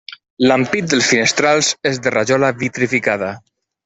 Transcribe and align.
L'ampit 0.51 0.87
dels 0.93 1.09
finestrals 1.11 1.69
és 1.93 1.99
de 2.05 2.13
rajola 2.15 2.49
vitrificada. 2.63 3.31